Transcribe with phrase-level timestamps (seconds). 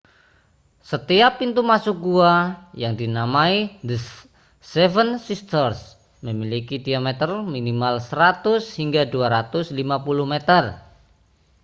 [0.91, 2.33] setiap pintu masuk gua
[2.83, 3.55] yang dinamai
[3.89, 3.97] the
[4.73, 5.79] seven sisters
[6.27, 9.61] memiliki diameter minimal 100 hingga 250
[10.33, 10.63] meter